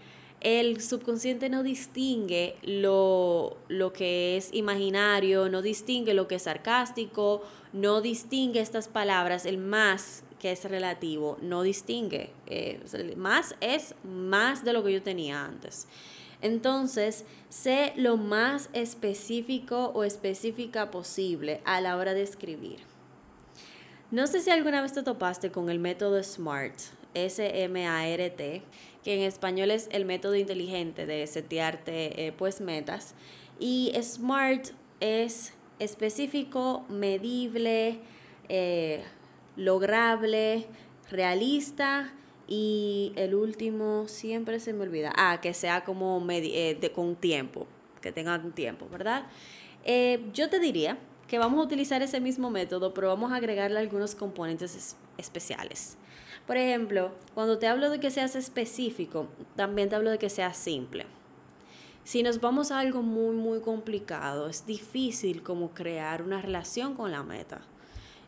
el 0.41 0.81
subconsciente 0.81 1.51
no 1.51 1.63
distingue 1.63 2.57
lo, 2.63 3.59
lo, 3.69 3.93
que 3.93 4.39
es 4.39 4.49
imaginario, 4.55 5.51
no 5.51 5.61
distingue 5.61 6.15
lo 6.15 6.29
que 6.29 6.37
es 6.37 6.43
sarcástico, 6.43 7.43
no 7.75 8.01
distingue 8.01 8.61
estas 8.61 8.89
palabras. 8.89 9.45
El 9.45 9.59
más 9.59 10.23
que 10.39 10.53
es 10.53 10.65
relativo, 10.65 11.37
no 11.43 11.63
distingue. 11.63 12.31
Eh, 12.47 12.81
más 13.17 13.55
es 13.61 13.95
más 14.03 14.65
de 14.65 14.73
lo 14.73 14.83
que 14.83 14.95
yo 14.95 15.03
tenía 15.03 15.45
antes. 15.45 15.87
Entonces, 16.41 17.27
sé 17.51 17.93
lo 17.97 18.17
más 18.17 18.71
específico 18.73 19.93
o 19.95 20.05
específica 20.05 20.91
posible 20.91 21.61
a 21.67 21.83
la 21.83 21.99
hora 21.99 22.15
de 22.15 22.23
escribir. 22.23 22.90
No 24.11 24.27
sé 24.27 24.41
si 24.41 24.51
alguna 24.51 24.83
vez 24.83 24.93
te 24.93 25.05
topaste 25.05 25.53
con 25.53 25.71
el 25.71 25.79
método 25.79 26.21
SMART, 26.21 26.75
S-M-A-R-T, 27.15 28.63
que 29.05 29.15
en 29.15 29.21
español 29.21 29.71
es 29.71 29.89
el 29.93 30.05
método 30.05 30.35
inteligente 30.35 31.07
de 31.07 31.25
setearte 31.29 32.27
eh, 32.27 32.33
pues 32.33 32.61
metas. 32.61 33.15
Y 33.61 33.93
SMART 33.95 34.71
es 34.99 35.53
específico, 35.79 36.85
medible, 36.89 38.01
eh, 38.49 39.05
lograble, 39.55 40.67
realista 41.09 42.13
y 42.49 43.13
el 43.15 43.37
último 43.37 44.09
siempre 44.09 44.59
se 44.59 44.73
me 44.73 44.83
olvida. 44.83 45.13
Ah, 45.15 45.39
que 45.41 45.55
sea 45.55 45.85
como 45.85 46.21
eh, 46.29 46.77
de, 46.81 46.91
con 46.91 47.15
tiempo, 47.15 47.69
que 48.01 48.11
tenga 48.11 48.35
un 48.45 48.51
tiempo, 48.51 48.89
¿verdad? 48.91 49.27
yo 50.35 50.51
te 50.51 50.59
diría 50.59 50.99
que 51.31 51.39
vamos 51.39 51.61
a 51.61 51.63
utilizar 51.63 52.03
ese 52.03 52.19
mismo 52.19 52.51
método, 52.51 52.93
pero 52.93 53.07
vamos 53.07 53.31
a 53.31 53.37
agregarle 53.37 53.79
algunos 53.79 54.17
componentes 54.17 54.97
especiales. 55.17 55.97
Por 56.45 56.57
ejemplo, 56.57 57.13
cuando 57.35 57.57
te 57.57 57.69
hablo 57.69 57.89
de 57.89 58.01
que 58.01 58.11
seas 58.11 58.35
específico, 58.35 59.29
también 59.55 59.89
te 59.89 59.95
hablo 59.95 60.11
de 60.11 60.19
que 60.19 60.29
seas 60.29 60.57
simple. 60.57 61.07
Si 62.03 62.25
nos 62.25 62.41
vamos 62.41 62.73
a 62.73 62.81
algo 62.81 63.03
muy, 63.03 63.37
muy 63.37 63.61
complicado, 63.61 64.49
es 64.49 64.67
difícil 64.67 65.45
como 65.45 65.71
crear 65.71 66.21
una 66.23 66.43
relación 66.43 66.97
con 66.97 67.13
la 67.13 67.23
meta. 67.23 67.61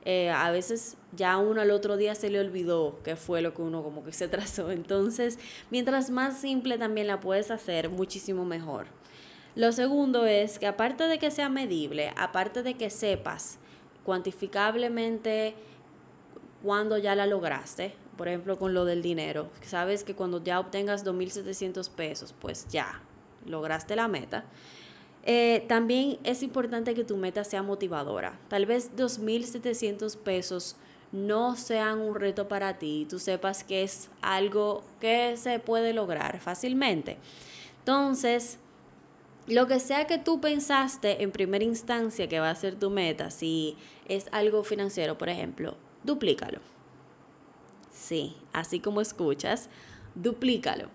Eh, 0.05 0.31
a 0.31 0.53
veces 0.53 0.97
ya 1.11 1.39
uno 1.39 1.61
al 1.61 1.73
otro 1.73 1.97
día 1.97 2.15
se 2.15 2.31
le 2.31 2.39
olvidó 2.39 3.01
qué 3.03 3.17
fue 3.17 3.43
lo 3.43 3.53
que 3.53 3.63
uno 3.63 3.83
como 3.83 4.05
que 4.05 4.13
se 4.13 4.29
trazó. 4.29 4.71
Entonces, 4.71 5.41
mientras 5.73 6.09
más 6.11 6.41
simple 6.41 6.79
también 6.79 7.09
la 7.09 7.19
puedes 7.19 7.51
hacer, 7.51 7.91
muchísimo 7.91 8.45
mejor. 8.45 8.87
Lo 9.55 9.73
segundo 9.73 10.25
es 10.25 10.59
que 10.59 10.67
aparte 10.67 11.07
de 11.09 11.19
que 11.19 11.31
sea 11.31 11.49
medible, 11.49 12.13
aparte 12.17 12.63
de 12.63 12.75
que 12.75 12.89
sepas 12.89 13.59
cuantificablemente 14.05 15.55
cuando 16.63 16.97
ya 16.97 17.15
la 17.15 17.27
lograste, 17.27 17.95
por 18.17 18.29
ejemplo 18.29 18.59
con 18.59 18.73
lo 18.73 18.85
del 18.85 19.03
dinero, 19.03 19.51
sabes 19.63 20.05
que 20.05 20.15
cuando 20.15 20.43
ya 20.43 20.59
obtengas 20.59 21.05
2.700 21.05 21.91
pesos, 21.91 22.35
pues 22.41 22.67
ya 22.69 23.03
lograste 23.47 23.95
la 23.95 24.09
meta. 24.09 24.45
Eh, 25.25 25.65
también 25.69 26.19
es 26.25 26.43
importante 26.43 26.95
que 26.95 27.05
tu 27.05 27.17
meta 27.17 27.45
sea 27.45 27.63
motivadora. 27.63 28.39
Tal 28.49 28.67
vez 28.67 28.97
2.700 28.97 30.17
pesos 30.17 30.77
no 31.13 31.57
sean 31.57 32.01
un 32.01 32.15
reto 32.15 32.49
para 32.49 32.79
ti, 32.79 33.07
tú 33.09 33.19
sepas 33.19 33.65
que 33.65 33.83
es 33.83 34.09
algo 34.23 34.83
que 34.99 35.37
se 35.37 35.59
puede 35.59 35.93
lograr 35.93 36.41
fácilmente. 36.41 37.19
Entonces, 37.81 38.59
lo 39.47 39.67
que 39.67 39.81
sea 39.81 40.07
que 40.07 40.19
tú 40.19 40.41
pensaste 40.41 41.23
en 41.23 41.33
primera 41.33 41.65
instancia 41.65 42.29
que 42.29 42.41
va 42.41 42.51
a 42.51 42.55
ser 42.55 42.77
tu 42.77 42.91
meta, 42.91 43.31
si 43.31 43.77
es 44.09 44.27
algo 44.33 44.63
financiero, 44.65 45.19
por 45.19 45.29
ejemplo, 45.29 45.77
duplícalo. 46.05 46.61
Sí, 47.91 48.37
así 48.53 48.81
como 48.81 49.01
escuchas, 49.01 49.69
duplícalo. 50.15 50.89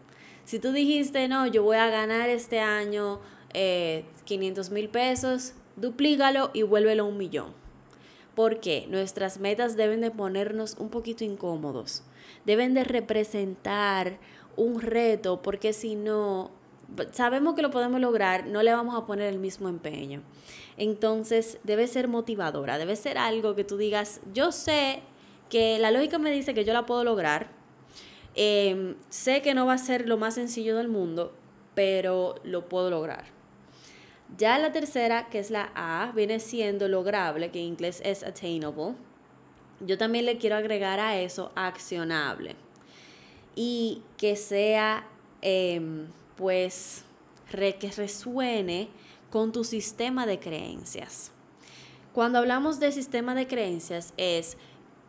Si 0.46 0.60
tú 0.60 0.72
dijiste, 0.72 1.27
no, 1.27 1.46
yo 1.46 1.63
voy 1.63 1.77
a 1.77 1.89
ganar 1.89 2.30
este 2.30 2.60
año 2.60 3.20
500 3.54 4.68
eh, 4.68 4.72
mil 4.72 4.89
pesos, 4.89 5.54
duplícalo 5.75 6.51
y 6.54 6.63
vuélvelo 6.63 7.06
un 7.06 7.18
millón. 7.18 7.54
Porque 8.36 8.86
nuestras 8.89 9.39
metas 9.39 9.75
deben 9.75 10.00
de 10.00 10.12
ponernos 10.12 10.75
un 10.77 10.89
poquito 10.89 11.24
incómodos, 11.24 12.04
deben 12.46 12.74
de 12.74 12.84
representar 12.84 14.20
un 14.56 14.80
reto, 14.80 15.42
porque 15.42 15.74
si 15.74 15.96
no, 15.96 16.51
sabemos 17.12 17.56
que 17.56 17.62
lo 17.62 17.72
podemos 17.72 18.00
lograr, 18.00 18.48
no 18.48 18.63
le 18.63 18.72
vamos 18.74 18.96
a 18.96 19.06
poner 19.06 19.27
el 19.27 19.39
mismo 19.39 19.70
empeño. 19.70 20.22
Entonces 20.77 21.60
debe 21.63 21.88
ser 21.88 22.08
motivadora, 22.08 22.77
debe 22.77 22.96
ser 22.96 23.17
algo 23.17 23.56
que 23.56 23.63
tú 23.63 23.77
digas, 23.77 24.22
yo 24.34 24.51
sé 24.51 25.01
que 25.50 25.79
la 25.79 25.91
lógica 25.91 26.17
me 26.17 26.32
dice 26.32 26.53
que 26.53 26.65
yo 26.65 26.74
la 26.74 26.86
puedo 26.86 27.03
lograr, 27.03 27.50
em, 28.36 28.96
sé 29.10 29.41
que 29.41 29.53
no 29.53 29.65
va 29.65 29.74
a 29.74 29.77
ser 29.77 30.08
lo 30.08 30.17
más 30.17 30.36
sencillo 30.36 30.77
del 30.77 30.88
mundo, 30.88 31.34
pero 31.74 32.36
lo 32.44 32.67
puedo 32.70 32.89
lograr. 32.89 33.25
Ya 34.38 34.60
la 34.60 34.72
tercera, 34.72 35.29
que 35.29 35.39
es 35.39 35.51
la 35.51 35.72
A, 35.74 36.12
viene 36.13 36.39
siendo 36.39 36.88
lograble, 36.88 37.50
que 37.50 37.60
en 37.60 37.65
inglés 37.65 38.01
es 38.03 38.24
attainable. 38.24 38.96
Yo 39.79 39.98
también 39.98 40.25
le 40.25 40.38
quiero 40.38 40.58
agregar 40.58 41.00
a 41.00 41.20
eso 41.20 41.51
accionable. 41.56 42.56
Y 43.56 44.01
que 44.17 44.36
sea 44.36 45.08
em, 45.41 46.08
pues 46.38 47.03
que 47.51 47.91
resuene 47.96 48.89
con 49.29 49.51
tu 49.51 49.63
sistema 49.63 50.25
de 50.25 50.39
creencias. 50.39 51.32
Cuando 52.13 52.39
hablamos 52.39 52.79
de 52.79 52.91
sistema 52.91 53.36
de 53.36 53.48
creencias 53.48 54.13
es 54.17 54.58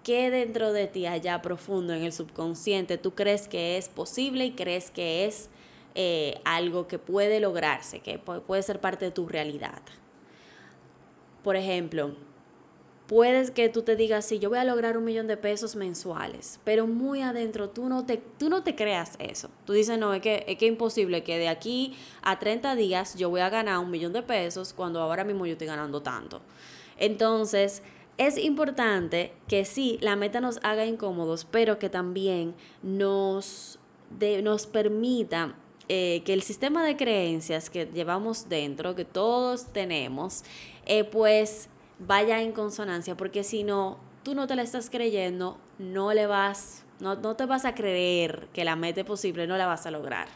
que 0.03 0.31
dentro 0.31 0.73
de 0.73 0.87
ti 0.87 1.07
allá 1.07 1.43
profundo 1.43 1.93
en 1.93 2.03
el 2.03 2.13
subconsciente 2.13 2.99
tú 2.99 3.15
crees 3.15 3.49
que 3.49 3.77
es 3.77 3.89
posible 3.89 4.47
y 4.47 4.53
crees 4.53 4.91
que 4.91 5.27
es 5.27 5.49
eh, 5.95 6.41
algo 6.45 6.87
que 6.87 6.99
puede 6.99 7.41
lograrse, 7.41 8.01
que 8.01 8.19
puede 8.19 8.63
ser 8.63 8.81
parte 8.81 9.05
de 9.05 9.11
tu 9.11 9.27
realidad. 9.27 9.83
Por 11.43 11.57
ejemplo, 11.57 12.15
puedes 13.09 13.51
que 13.51 13.71
tú 13.71 13.83
te 13.83 13.97
digas, 13.97 14.27
sí, 14.27 14.39
yo 14.39 14.51
voy 14.51 14.59
a 14.59 14.65
lograr 14.65 14.99
un 14.99 15.05
millón 15.05 15.27
de 15.27 15.39
pesos 15.39 15.75
mensuales, 15.75 16.61
pero 16.63 16.87
muy 16.87 17.23
adentro 17.23 17.71
tú 17.71 17.89
no 17.89 18.05
te, 18.05 18.19
tú 18.19 18.51
no 18.51 18.63
te 18.63 18.77
creas 18.77 19.17
eso. 19.19 19.49
Tú 19.65 19.73
dices, 19.73 19.99
no, 19.99 20.13
es 20.13 20.21
que 20.21 20.45
es 20.47 20.59
que 20.59 20.67
imposible 20.67 21.25
que 21.25 21.39
de 21.39 21.49
aquí 21.49 21.97
a 22.23 22.39
30 22.39 22.77
días 22.77 23.17
yo 23.17 23.31
voy 23.31 23.41
a 23.41 23.49
ganar 23.49 23.79
un 23.79 23.91
millón 23.91 24.13
de 24.13 24.23
pesos 24.23 24.75
cuando 24.75 25.01
ahora 25.01 25.25
mismo 25.25 25.47
yo 25.47 25.53
estoy 25.53 25.67
ganando 25.67 26.03
tanto. 26.03 26.43
Entonces, 26.99 27.83
es 28.19 28.37
importante 28.37 29.33
que 29.49 29.65
sí, 29.65 29.99
la 30.03 30.15
meta 30.15 30.43
nos 30.43 30.61
haga 30.63 30.85
incómodos, 30.85 31.47
pero 31.51 31.79
que 31.79 31.89
también 31.89 32.55
nos, 32.83 33.79
nos 34.43 34.67
permita 34.67 35.55
eh, 35.89 36.21
que 36.27 36.35
el 36.35 36.43
sistema 36.43 36.85
de 36.85 36.99
creencias 36.99 37.71
que 37.71 37.87
llevamos 37.87 38.51
dentro, 38.51 38.95
que 38.95 39.07
todos 39.07 39.73
tenemos, 39.73 40.43
eh, 40.85 41.05
pues 41.05 41.71
vaya 41.99 42.41
en 42.43 42.53
consonancia, 42.53 43.17
porque 43.17 43.45
si 43.45 43.63
no, 43.63 43.99
tú 44.23 44.35
no 44.35 44.47
te 44.47 44.57
la 44.57 44.63
estás 44.63 44.91
creyendo, 44.91 45.59
no 45.79 46.13
le 46.13 46.27
vas, 46.27 46.85
no, 47.01 47.17
no 47.17 47.37
te 47.37 47.47
vas 47.47 47.65
a 47.65 47.75
creer 47.75 48.49
que 48.53 48.65
la 48.65 48.77
meta 48.77 49.01
es 49.01 49.07
posible, 49.07 49.47
no 49.47 49.57
la 49.57 49.67
vas 49.67 49.87
a 49.87 49.91
lograr. 49.91 50.29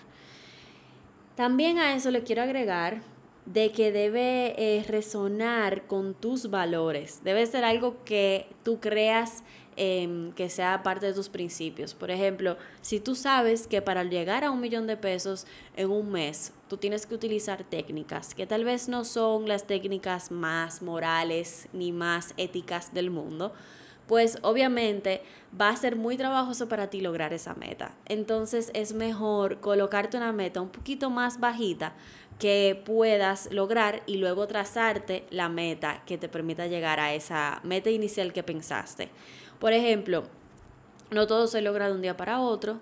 También 1.37 1.79
a 1.79 1.95
eso 1.95 2.11
le 2.11 2.23
quiero 2.23 2.43
agregar 2.43 3.03
de 3.47 3.73
que 3.73 3.91
debe 3.91 4.55
eh, 4.57 4.85
resonar 4.87 5.87
con 5.87 6.15
tus 6.15 6.51
valores, 6.51 7.23
debe 7.25 7.45
ser 7.47 7.65
algo 7.65 7.97
que 8.05 8.47
tú 8.63 8.79
creas 8.79 9.43
Em, 9.77 10.33
que 10.33 10.51
sea 10.51 10.83
parte 10.83 11.07
de 11.07 11.15
tus 11.15 11.31
principios. 11.31 11.95
Por 11.95 12.11
ejemplo, 12.11 12.59
si 12.83 13.01
tú 13.01 13.15
sabes 13.15 13.67
que 13.67 13.81
para 13.81 14.05
llegar 14.05 14.45
a 14.45 14.51
un 14.51 14.61
millón 14.61 14.87
de 14.87 14.99
pesos 14.99 15.47
en 15.77 15.91
un 15.91 16.13
mes, 16.13 16.53
tú 16.69 16.77
tienes 16.77 17.07
que 17.07 17.15
utilizar 17.15 17.65
técnicas 17.65 18.35
que 18.35 18.47
tal 18.47 18.65
vez 18.65 18.91
no 18.91 19.07
son 19.07 19.49
las 19.49 19.67
técnicas 19.67 20.31
más 20.31 20.83
morales 20.83 21.69
ni 21.73 21.91
más 21.91 22.35
éticas 22.37 22.93
del 22.93 23.11
mundo, 23.11 23.55
pues 24.07 24.39
obviamente 24.43 25.23
va 25.59 25.71
a 25.71 25.77
ser 25.77 25.97
muy 25.97 26.19
trabajoso 26.19 26.69
para 26.69 26.91
ti 26.91 27.01
lograr 27.01 27.33
esa 27.33 27.55
meta. 27.55 27.95
Entonces 28.05 28.71
es 28.75 28.93
mejor 28.93 29.61
colocarte 29.61 30.19
una 30.19 30.33
meta 30.33 30.61
un 30.61 30.69
poquito 30.69 31.09
más 31.09 31.41
bajita 31.41 31.95
que 32.39 32.83
puedas 32.85 33.51
lograr 33.53 34.03
y 34.07 34.17
luego 34.17 34.47
trazarte 34.47 35.25
la 35.31 35.49
meta 35.49 36.03
que 36.05 36.19
te 36.19 36.29
permita 36.29 36.67
llegar 36.67 37.01
a 37.01 37.15
esa 37.15 37.61
meta 37.63 37.89
inicial 37.89 38.35
que 38.35 38.43
pensaste. 38.43 39.09
Por 39.63 39.73
ejemplo, 39.73 40.25
no 41.13 41.29
todo 41.29 41.47
se 41.47 41.63
logra 41.63 41.87
de 41.87 41.93
un 41.93 42.03
día 42.03 42.17
para 42.17 42.41
otro. 42.41 42.81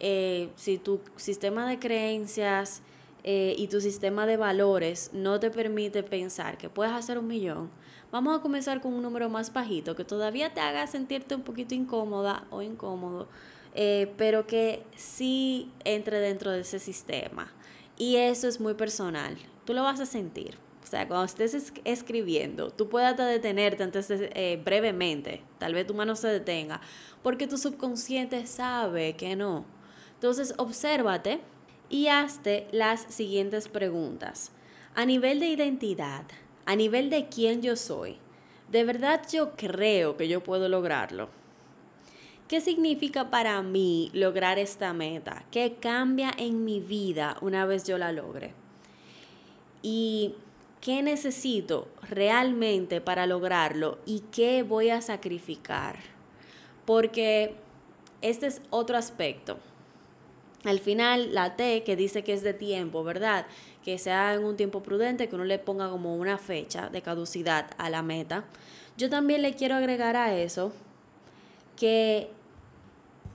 Eh, 0.00 0.48
si 0.56 0.78
tu 0.78 0.98
sistema 1.16 1.68
de 1.68 1.78
creencias 1.78 2.80
eh, 3.22 3.54
y 3.58 3.66
tu 3.66 3.82
sistema 3.82 4.24
de 4.24 4.38
valores 4.38 5.10
no 5.12 5.38
te 5.40 5.50
permite 5.50 6.02
pensar 6.02 6.56
que 6.56 6.70
puedes 6.70 6.94
hacer 6.94 7.18
un 7.18 7.26
millón, 7.26 7.68
vamos 8.10 8.34
a 8.34 8.40
comenzar 8.40 8.80
con 8.80 8.94
un 8.94 9.02
número 9.02 9.28
más 9.28 9.52
bajito 9.52 9.94
que 9.94 10.06
todavía 10.06 10.54
te 10.54 10.60
haga 10.60 10.86
sentirte 10.86 11.34
un 11.34 11.42
poquito 11.42 11.74
incómoda 11.74 12.46
o 12.48 12.62
incómodo, 12.62 13.28
eh, 13.74 14.10
pero 14.16 14.46
que 14.46 14.82
sí 14.96 15.70
entre 15.84 16.18
dentro 16.18 16.50
de 16.50 16.60
ese 16.60 16.78
sistema. 16.78 17.52
Y 17.98 18.16
eso 18.16 18.48
es 18.48 18.58
muy 18.58 18.72
personal. 18.72 19.36
Tú 19.66 19.74
lo 19.74 19.82
vas 19.82 20.00
a 20.00 20.06
sentir. 20.06 20.56
O 20.82 20.86
sea, 20.86 21.06
cuando 21.06 21.24
estés 21.24 21.72
escribiendo, 21.84 22.70
tú 22.70 22.88
puedas 22.88 23.16
detenerte 23.16 23.82
antes 23.82 24.08
eh, 24.10 24.60
brevemente, 24.62 25.42
tal 25.58 25.74
vez 25.74 25.86
tu 25.86 25.94
mano 25.94 26.16
se 26.16 26.28
detenga, 26.28 26.80
porque 27.22 27.46
tu 27.46 27.56
subconsciente 27.56 28.46
sabe 28.46 29.14
que 29.14 29.36
no. 29.36 29.64
Entonces, 30.14 30.54
obsérvate 30.58 31.40
y 31.88 32.08
hazte 32.08 32.66
las 32.72 33.02
siguientes 33.02 33.68
preguntas. 33.68 34.50
A 34.94 35.06
nivel 35.06 35.40
de 35.40 35.48
identidad, 35.48 36.24
a 36.66 36.76
nivel 36.76 37.10
de 37.10 37.28
quién 37.28 37.62
yo 37.62 37.76
soy, 37.76 38.18
¿de 38.70 38.84
verdad 38.84 39.22
yo 39.30 39.52
creo 39.56 40.16
que 40.16 40.28
yo 40.28 40.42
puedo 40.42 40.68
lograrlo? 40.68 41.28
¿Qué 42.48 42.60
significa 42.60 43.30
para 43.30 43.62
mí 43.62 44.10
lograr 44.12 44.58
esta 44.58 44.92
meta? 44.92 45.44
¿Qué 45.50 45.76
cambia 45.80 46.30
en 46.36 46.64
mi 46.64 46.80
vida 46.80 47.38
una 47.40 47.64
vez 47.64 47.84
yo 47.84 47.96
la 47.96 48.12
logre? 48.12 48.52
¿Y 49.82 50.34
qué 50.82 51.00
necesito 51.02 51.88
realmente 52.02 53.00
para 53.00 53.26
lograrlo? 53.26 54.00
¿Y 54.04 54.24
qué 54.32 54.62
voy 54.62 54.90
a 54.90 55.00
sacrificar? 55.00 55.96
Porque 56.84 57.54
este 58.20 58.48
es 58.48 58.60
otro 58.68 58.98
aspecto. 58.98 59.58
Al 60.64 60.80
final, 60.80 61.32
la 61.32 61.56
T 61.56 61.82
que 61.84 61.96
dice 61.96 62.22
que 62.22 62.34
es 62.34 62.42
de 62.42 62.52
tiempo, 62.52 63.02
¿verdad? 63.02 63.46
Que 63.84 63.98
sea 63.98 64.34
en 64.34 64.44
un 64.44 64.56
tiempo 64.56 64.82
prudente, 64.82 65.28
que 65.28 65.34
uno 65.36 65.44
le 65.44 65.58
ponga 65.58 65.88
como 65.88 66.16
una 66.16 66.36
fecha 66.36 66.88
de 66.88 67.00
caducidad 67.00 67.70
a 67.78 67.88
la 67.88 68.02
meta. 68.02 68.44
Yo 68.96 69.08
también 69.08 69.42
le 69.42 69.54
quiero 69.54 69.76
agregar 69.76 70.16
a 70.16 70.36
eso 70.36 70.72
que 71.76 72.28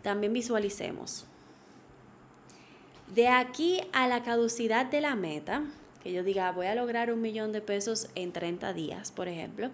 también 0.01 0.33
visualicemos. 0.33 1.25
De 3.13 3.29
aquí 3.29 3.81
a 3.93 4.07
la 4.07 4.23
caducidad 4.23 4.85
de 4.85 5.01
la 5.01 5.15
meta, 5.15 5.63
que 6.07 6.13
yo 6.13 6.23
diga, 6.23 6.53
voy 6.53 6.67
a 6.67 6.75
lograr 6.75 7.11
un 7.11 7.19
millón 7.19 7.51
de 7.51 7.59
pesos 7.59 8.07
en 8.15 8.31
30 8.31 8.71
días, 8.71 9.11
por 9.11 9.27
ejemplo, 9.27 9.71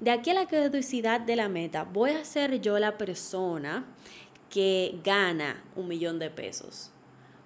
de 0.00 0.10
aquí 0.10 0.30
a 0.30 0.34
la 0.34 0.46
caducidad 0.46 1.20
de 1.20 1.36
la 1.36 1.48
meta, 1.48 1.84
voy 1.84 2.10
a 2.10 2.24
ser 2.24 2.60
yo 2.60 2.80
la 2.80 2.98
persona 2.98 3.86
que 4.50 4.98
gana 5.04 5.62
un 5.76 5.86
millón 5.86 6.18
de 6.18 6.30
pesos. 6.30 6.90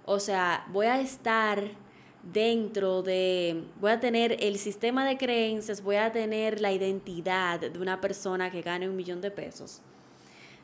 O 0.07 0.19
sea, 0.19 0.67
voy 0.71 0.87
a 0.87 0.99
estar 0.99 1.62
dentro 2.23 3.03
de, 3.03 3.65
voy 3.79 3.91
a 3.91 4.01
tener 4.01 4.39
el 4.41 4.57
sistema 4.57 5.07
de 5.07 5.19
creencias, 5.19 5.83
voy 5.83 5.97
a 5.97 6.11
tener 6.11 6.62
la 6.62 6.73
identidad 6.73 7.61
de 7.61 7.79
una 7.79 8.01
persona 8.01 8.51
que 8.51 8.62
gane 8.62 8.89
un 8.89 8.97
millón 8.97 9.21
de 9.21 9.31
pesos. 9.31 9.83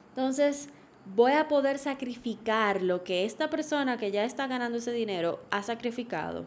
Entonces, 0.09 0.71
voy 1.05 1.33
a 1.33 1.49
poder 1.49 1.79
sacrificar 1.79 2.81
lo 2.81 3.05
que 3.05 3.27
esta 3.27 3.51
persona 3.51 3.99
que 3.99 4.11
ya 4.11 4.25
está 4.25 4.47
ganando 4.47 4.79
ese 4.79 4.93
dinero 4.93 5.41
ha 5.51 5.63
sacrificado. 5.63 6.47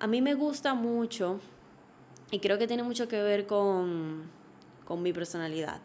A 0.00 0.06
mí 0.06 0.20
me 0.22 0.34
gusta 0.34 0.74
mucho 0.74 1.40
y 2.30 2.38
creo 2.38 2.58
que 2.58 2.66
tiene 2.66 2.82
mucho 2.82 3.08
que 3.08 3.20
ver 3.20 3.46
con, 3.46 4.30
con 4.84 5.02
mi 5.02 5.12
personalidad 5.12 5.80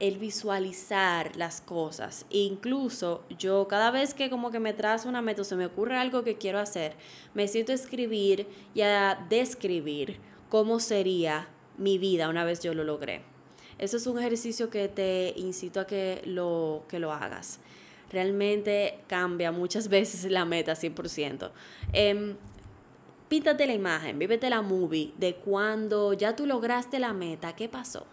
el 0.00 0.16
visualizar 0.16 1.36
las 1.36 1.60
cosas. 1.60 2.24
E 2.30 2.38
incluso 2.38 3.22
yo 3.38 3.68
cada 3.68 3.90
vez 3.90 4.14
que 4.14 4.30
como 4.30 4.50
que 4.50 4.58
me 4.58 4.72
trazo 4.72 5.08
una 5.08 5.22
meta, 5.22 5.44
se 5.44 5.56
me 5.56 5.66
ocurre 5.66 5.96
algo 5.96 6.24
que 6.24 6.38
quiero 6.38 6.58
hacer, 6.58 6.94
me 7.34 7.46
siento 7.46 7.72
a 7.72 7.74
escribir 7.74 8.48
y 8.74 8.80
a 8.80 9.26
describir 9.28 10.16
cómo 10.48 10.80
sería 10.80 11.48
mi 11.76 11.98
vida 11.98 12.30
una 12.30 12.44
vez 12.44 12.60
yo 12.60 12.74
lo 12.74 12.82
logré. 12.82 13.20
Eso 13.78 13.98
es 13.98 14.06
un 14.06 14.18
ejercicio 14.18 14.70
que 14.70 14.88
te 14.88 15.34
incito 15.36 15.80
a 15.80 15.86
que 15.86 16.22
lo, 16.24 16.84
que 16.88 16.98
lo 16.98 17.12
hagas. 17.12 17.60
Realmente 18.10 19.00
cambia 19.06 19.52
muchas 19.52 19.88
veces 19.90 20.30
la 20.30 20.46
meta 20.46 20.72
100%. 20.72 21.50
Eh, 21.92 22.36
píntate 23.30 23.64
la 23.68 23.74
imagen, 23.74 24.18
vívete 24.18 24.50
la 24.50 24.60
movie 24.60 25.14
de 25.16 25.36
cuando 25.36 26.12
ya 26.14 26.34
tú 26.34 26.46
lograste 26.46 26.98
la 26.98 27.12
meta, 27.12 27.54
¿qué 27.54 27.68
pasó? 27.68 28.04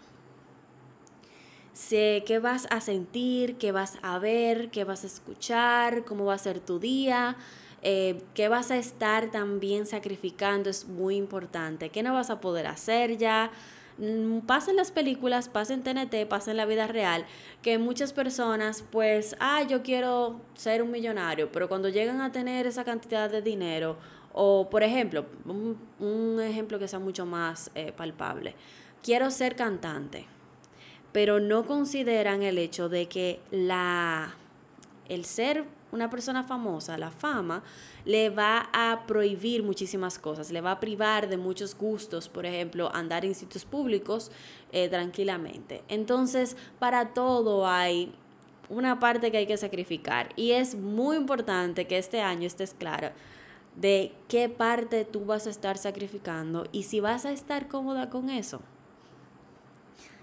Sé 1.72 2.22
qué 2.24 2.38
vas 2.38 2.68
a 2.70 2.80
sentir, 2.80 3.56
qué 3.56 3.72
vas 3.72 3.98
a 4.02 4.20
ver, 4.20 4.70
qué 4.70 4.84
vas 4.84 5.02
a 5.02 5.08
escuchar, 5.08 6.04
cómo 6.04 6.26
va 6.26 6.34
a 6.34 6.38
ser 6.38 6.60
tu 6.60 6.78
día, 6.78 7.36
eh, 7.82 8.22
qué 8.34 8.48
vas 8.48 8.70
a 8.70 8.76
estar 8.76 9.32
también 9.32 9.86
sacrificando, 9.86 10.70
es 10.70 10.86
muy 10.86 11.16
importante, 11.16 11.88
qué 11.88 12.04
no 12.04 12.14
vas 12.14 12.30
a 12.30 12.40
poder 12.40 12.68
hacer 12.68 13.18
ya, 13.18 13.50
Mm, 13.98 14.40
pasa 14.40 14.70
en 14.70 14.76
las 14.76 14.92
películas, 14.92 15.48
pasa 15.48 15.74
en 15.74 15.82
TNT, 15.82 16.24
pasa 16.26 16.52
en 16.52 16.56
la 16.56 16.66
vida 16.66 16.86
real, 16.86 17.26
que 17.62 17.78
muchas 17.78 18.12
personas 18.12 18.84
pues, 18.92 19.36
ah, 19.40 19.64
yo 19.64 19.82
quiero 19.82 20.40
ser 20.54 20.82
un 20.82 20.92
millonario, 20.92 21.50
pero 21.50 21.68
cuando 21.68 21.88
llegan 21.88 22.20
a 22.20 22.30
tener 22.30 22.66
esa 22.66 22.84
cantidad 22.84 23.28
de 23.28 23.42
dinero, 23.42 23.96
o 24.32 24.68
por 24.70 24.82
ejemplo, 24.82 25.26
un, 25.46 26.40
ejemplo 26.40 26.78
que 26.78 26.88
sea 26.88 26.98
mucho 26.98 27.26
más 27.26 27.70
eh, 27.74 27.92
palpable, 27.92 28.54
quiero 29.02 29.30
ser 29.30 29.56
cantante, 29.56 30.26
pero 31.12 31.40
no 31.40 31.66
consideran 31.66 32.42
el 32.42 32.58
hecho 32.58 32.88
de 32.88 33.06
que 33.06 33.40
la, 33.50 34.34
el 35.08 35.24
ser 35.24 35.64
una 35.90 36.10
persona 36.10 36.44
famosa, 36.44 36.98
la 36.98 37.10
fama, 37.10 37.62
le 38.04 38.30
va 38.30 38.68
a 38.72 39.06
prohibir 39.06 39.62
muchísimas 39.62 40.18
cosas, 40.18 40.50
le 40.50 40.60
va 40.60 40.72
a 40.72 40.80
privar 40.80 41.28
de 41.28 41.36
muchos 41.36 41.76
gustos, 41.76 42.28
por 42.28 42.46
ejemplo, 42.46 42.94
andar 42.94 43.24
en 43.24 43.34
sitios 43.34 43.64
públicos 43.64 44.30
eh, 44.72 44.88
tranquilamente. 44.88 45.82
Entonces, 45.88 46.56
para 46.78 47.14
todo 47.14 47.66
hay 47.66 48.12
una 48.68 49.00
parte 49.00 49.30
que 49.30 49.38
hay 49.38 49.46
que 49.46 49.56
sacrificar 49.56 50.28
y 50.36 50.52
es 50.52 50.74
muy 50.74 51.16
importante 51.16 51.86
que 51.86 51.96
este 51.96 52.20
año 52.20 52.46
estés 52.46 52.74
claro 52.74 53.10
de 53.80 54.12
qué 54.28 54.48
parte 54.48 55.04
tú 55.04 55.24
vas 55.24 55.46
a 55.46 55.50
estar 55.50 55.78
sacrificando 55.78 56.66
y 56.72 56.84
si 56.84 57.00
vas 57.00 57.24
a 57.24 57.32
estar 57.32 57.68
cómoda 57.68 58.10
con 58.10 58.28
eso. 58.28 58.60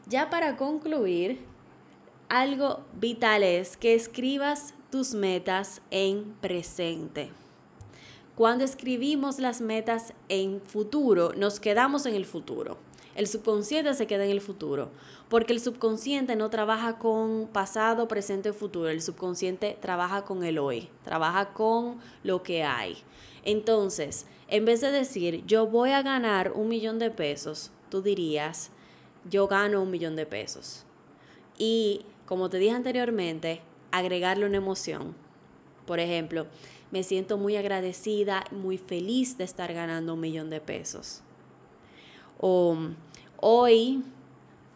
Ya 0.08 0.30
para 0.30 0.58
concluir, 0.58 1.40
algo 2.30 2.84
vital 2.94 3.44
es 3.44 3.78
que 3.78 3.96
escribas 3.96 4.74
tus 4.92 5.14
metas 5.14 5.82
en 5.90 6.36
presente. 6.42 7.32
Cuando 8.36 8.66
escribimos 8.66 9.40
las 9.40 9.62
metas 9.62 10.14
en 10.28 10.60
futuro, 10.62 11.32
nos 11.38 11.60
quedamos 11.60 12.06
en 12.06 12.16
el 12.16 12.26
futuro. 12.26 12.78
El 13.16 13.28
subconsciente 13.28 13.94
se 13.94 14.08
queda 14.08 14.26
en 14.26 14.32
el 14.32 14.42
futuro, 14.42 14.90
porque 15.30 15.54
el 15.54 15.62
subconsciente 15.62 16.36
no 16.36 16.50
trabaja 16.50 17.00
con 17.00 17.48
pasado, 17.48 18.10
presente 18.10 18.50
o 18.50 18.54
futuro. 18.54 18.90
El 18.90 19.02
subconsciente 19.02 19.78
trabaja 19.80 20.26
con 20.26 20.44
el 20.44 20.60
hoy, 20.60 20.90
trabaja 21.06 21.54
con 21.54 21.98
lo 22.24 22.44
que 22.44 22.64
hay. 22.64 22.98
Entonces, 23.46 24.26
en 24.50 24.66
vez 24.66 24.82
de 24.82 24.92
decir, 24.92 25.46
yo 25.46 25.66
voy 25.66 25.92
a 25.92 26.02
ganar 26.02 26.52
un 26.52 26.68
millón 26.68 27.00
de 27.00 27.10
pesos, 27.10 27.72
tú 27.90 28.02
dirías, 28.02 28.70
yo 29.30 29.48
gano 29.48 29.82
un 29.82 29.92
millón 29.92 30.18
de 30.18 30.26
pesos. 30.26 30.84
Y 31.58 32.02
como 32.26 32.50
te 32.50 32.58
dije 32.58 32.76
anteriormente, 32.76 33.62
agregarle 33.92 34.46
una 34.46 34.58
emoción. 34.58 35.16
Por 35.86 36.02
ejemplo, 36.02 36.48
me 36.92 37.04
siento 37.04 37.38
muy 37.38 37.56
agradecida, 37.56 38.44
muy 38.52 38.78
feliz 38.78 39.38
de 39.38 39.46
estar 39.46 39.74
ganando 39.74 40.16
un 40.16 40.20
millón 40.20 40.50
de 40.50 40.60
pesos. 40.60 41.22
O 42.40 42.78
hoy, 43.38 44.04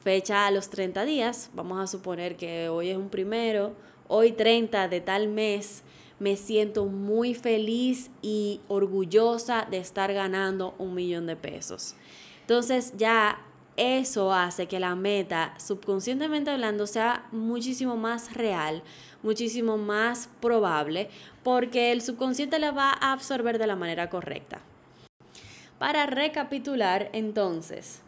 fecha 0.03 0.47
a 0.47 0.51
los 0.51 0.69
30 0.69 1.05
días, 1.05 1.49
vamos 1.53 1.79
a 1.79 1.87
suponer 1.87 2.35
que 2.35 2.69
hoy 2.69 2.89
es 2.89 2.97
un 2.97 3.09
primero, 3.09 3.73
hoy 4.07 4.31
30 4.31 4.87
de 4.87 5.01
tal 5.01 5.27
mes, 5.27 5.83
me 6.19 6.35
siento 6.35 6.85
muy 6.85 7.33
feliz 7.33 8.11
y 8.21 8.61
orgullosa 8.67 9.67
de 9.69 9.77
estar 9.77 10.13
ganando 10.13 10.75
un 10.77 10.93
millón 10.93 11.27
de 11.27 11.35
pesos. 11.35 11.95
Entonces 12.41 12.93
ya 12.97 13.39
eso 13.77 14.33
hace 14.33 14.67
que 14.67 14.79
la 14.79 14.95
meta, 14.95 15.53
subconscientemente 15.57 16.51
hablando, 16.51 16.85
sea 16.85 17.27
muchísimo 17.31 17.95
más 17.95 18.33
real, 18.33 18.83
muchísimo 19.23 19.77
más 19.77 20.29
probable, 20.41 21.09
porque 21.43 21.93
el 21.93 22.01
subconsciente 22.01 22.59
la 22.59 22.71
va 22.71 22.91
a 22.91 23.13
absorber 23.13 23.57
de 23.57 23.67
la 23.67 23.77
manera 23.77 24.09
correcta. 24.09 24.59
Para 25.79 26.05
recapitular, 26.07 27.09
entonces, 27.13 28.01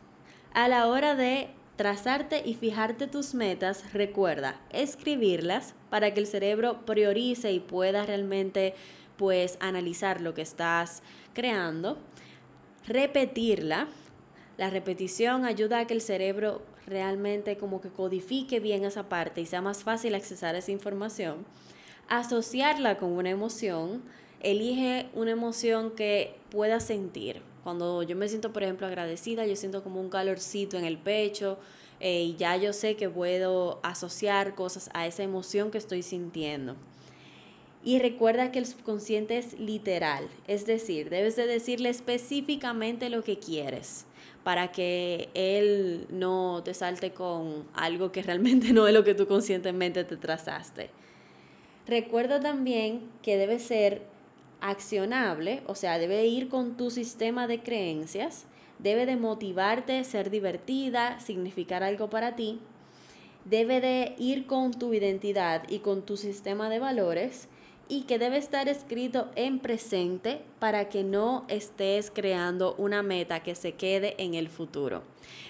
a 0.54 0.68
la 0.68 0.88
hora 0.88 1.16
de 1.16 1.48
trazarte 1.78 2.44
y 2.46 2.54
fijarte 2.54 3.08
tus 3.08 3.34
metas, 3.34 3.94
recuerda 3.94 4.60
escribirlas 4.72 5.74
para 5.90 6.14
que 6.14 6.20
el 6.20 6.28
cerebro 6.28 6.86
priorice 6.86 7.54
y 7.54 7.62
pueda 7.62 8.06
realmente 8.06 8.76
pues 9.16 9.58
analizar 9.62 10.20
lo 10.20 10.34
que 10.34 10.42
estás 10.42 11.02
creando, 11.34 11.98
repetirla. 12.86 13.88
La 14.58 14.70
repetición 14.70 15.46
ayuda 15.46 15.80
a 15.80 15.88
que 15.88 15.94
el 15.94 16.02
cerebro 16.02 16.62
realmente 16.88 17.56
como 17.56 17.80
que 17.80 17.88
codifique 17.88 18.60
bien 18.60 18.84
esa 18.84 19.08
parte 19.08 19.40
y 19.40 19.46
sea 19.46 19.62
más 19.62 19.86
fácil 19.86 20.14
accesar 20.14 20.56
esa 20.56 20.72
información, 20.72 21.46
asociarla 22.10 22.98
con 22.98 23.14
una 23.14 23.30
emoción, 23.30 24.04
elige 24.42 25.08
una 25.14 25.32
emoción 25.32 25.92
que 25.92 26.36
pueda 26.50 26.82
sentir. 26.82 27.50
Cuando 27.64 28.04
yo 28.04 28.16
me 28.16 28.28
siento, 28.28 28.52
por 28.52 28.64
ejemplo, 28.64 28.88
agradecida, 28.88 29.46
yo 29.46 29.56
siento 29.56 29.84
como 29.84 30.00
un 30.00 30.10
calorcito 30.10 30.78
en 30.78 30.86
el 30.86 30.98
pecho 30.98 31.60
eh, 32.00 32.24
y 32.24 32.36
ya 32.36 32.58
yo 32.58 32.74
sé 32.74 32.96
que 32.96 33.10
puedo 33.10 33.80
asociar 33.84 34.56
cosas 34.56 34.90
a 34.94 35.06
esa 35.06 35.24
emoción 35.24 35.70
que 35.70 35.78
estoy 35.78 36.02
sintiendo. 36.02 36.76
Y 37.84 38.00
recuerda 38.00 38.52
que 38.52 38.60
el 38.60 38.66
subconsciente 38.68 39.38
es 39.38 39.60
literal, 39.60 40.28
es 40.48 40.66
decir, 40.68 41.10
debes 41.10 41.36
de 41.36 41.48
decirle 41.48 41.90
específicamente 41.90 43.10
lo 43.10 43.24
que 43.24 43.40
quieres 43.40 44.06
para 44.44 44.72
que 44.72 45.30
él 45.34 46.08
no 46.10 46.62
te 46.64 46.74
salte 46.74 47.12
con 47.12 47.66
algo 47.74 48.12
que 48.12 48.24
realmente 48.24 48.74
no 48.74 48.88
es 48.88 48.94
lo 48.94 49.04
que 49.04 49.16
tú 49.16 49.28
conscientemente 49.28 50.04
te 50.04 50.18
trazaste. 50.18 50.90
Recuerda 51.88 52.40
también 52.40 53.02
que 53.22 53.38
debe 53.38 53.60
ser 53.60 54.04
accionable, 54.62 55.64
o 55.68 55.76
sea, 55.76 55.98
debe 55.98 56.26
ir 56.26 56.48
con 56.48 56.78
tu 56.78 56.90
sistema 56.90 57.48
de 57.48 57.62
creencias, 57.62 58.46
debe 58.80 59.06
de 59.06 59.18
motivarte, 59.18 60.04
ser 60.04 60.30
divertida, 60.30 61.20
significar 61.20 61.84
algo 61.84 62.10
para 62.10 62.36
ti 62.36 62.60
debe 63.46 63.82
de 63.82 64.16
ir 64.18 64.46
con 64.46 64.72
tu 64.72 64.94
identidad 64.94 65.64
y 65.70 65.80
con 65.80 66.04
tu 66.04 66.18
sistema 66.18 66.70
de 66.70 66.80
valores 66.80 67.48
y 67.88 68.04
que 68.04 68.20
debe 68.20 68.38
estar 68.38 68.70
escrito 68.70 69.30
en 69.36 69.60
presente 69.60 70.42
para 70.60 70.88
que 70.88 71.04
no 71.04 71.46
estés 71.50 72.10
creando 72.10 72.74
una 72.78 73.04
meta 73.04 73.44
que 73.44 73.54
se 73.54 73.74
quede 73.74 74.16
en 74.18 74.34
el 74.34 74.48
futuro. 74.48 75.04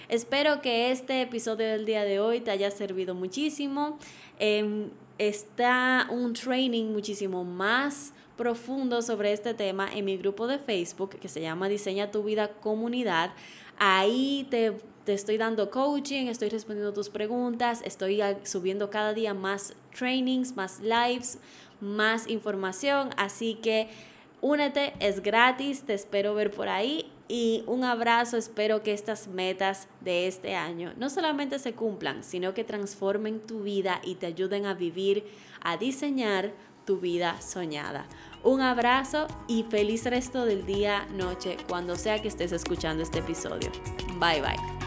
Espero 0.08 0.60
que 0.60 0.90
este 0.90 1.22
episodio 1.22 1.68
del 1.68 1.84
día 1.84 2.04
de 2.04 2.18
hoy 2.18 2.40
te 2.40 2.50
haya 2.50 2.70
servido 2.72 3.14
muchísimo. 3.14 3.98
Em, 4.40 4.90
está 5.18 6.08
un 6.10 6.32
training 6.32 6.86
muchísimo 6.86 7.44
más 7.44 8.12
profundo 8.42 9.02
sobre 9.02 9.32
este 9.32 9.54
tema 9.54 9.88
en 9.94 10.04
mi 10.04 10.16
grupo 10.16 10.48
de 10.48 10.58
Facebook 10.58 11.10
que 11.10 11.28
se 11.28 11.40
llama 11.40 11.68
Diseña 11.68 12.10
tu 12.10 12.24
vida 12.24 12.48
comunidad. 12.48 13.30
Ahí 13.78 14.48
te, 14.50 14.72
te 15.04 15.12
estoy 15.14 15.38
dando 15.38 15.70
coaching, 15.70 16.26
estoy 16.26 16.48
respondiendo 16.48 16.92
tus 16.92 17.08
preguntas, 17.08 17.82
estoy 17.84 18.20
subiendo 18.42 18.90
cada 18.90 19.14
día 19.14 19.32
más 19.32 19.74
trainings, 19.96 20.56
más 20.56 20.80
lives, 20.80 21.38
más 21.80 22.26
información. 22.26 23.10
Así 23.16 23.54
que 23.62 23.90
únete, 24.40 24.92
es 24.98 25.22
gratis, 25.22 25.84
te 25.84 25.94
espero 25.94 26.34
ver 26.34 26.50
por 26.50 26.68
ahí 26.68 27.12
y 27.28 27.62
un 27.68 27.84
abrazo, 27.84 28.36
espero 28.36 28.82
que 28.82 28.92
estas 28.92 29.28
metas 29.28 29.86
de 30.00 30.26
este 30.26 30.56
año 30.56 30.94
no 30.96 31.10
solamente 31.10 31.60
se 31.60 31.74
cumplan, 31.74 32.24
sino 32.24 32.54
que 32.54 32.64
transformen 32.64 33.38
tu 33.38 33.62
vida 33.62 34.00
y 34.02 34.16
te 34.16 34.26
ayuden 34.26 34.66
a 34.66 34.74
vivir, 34.74 35.24
a 35.60 35.76
diseñar 35.76 36.50
tu 36.84 36.98
vida 36.98 37.40
soñada. 37.40 38.06
Un 38.44 38.60
abrazo 38.60 39.28
y 39.46 39.62
feliz 39.62 40.04
resto 40.04 40.44
del 40.44 40.66
día, 40.66 41.06
noche, 41.12 41.56
cuando 41.68 41.94
sea 41.96 42.20
que 42.20 42.28
estés 42.28 42.52
escuchando 42.52 43.02
este 43.02 43.20
episodio. 43.20 43.70
Bye 44.18 44.40
bye. 44.40 44.81